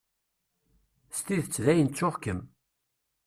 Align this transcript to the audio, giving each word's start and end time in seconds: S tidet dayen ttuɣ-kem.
S 1.17 1.19
tidet 1.25 1.55
dayen 1.65 1.87
ttuɣ-kem. 1.89 2.39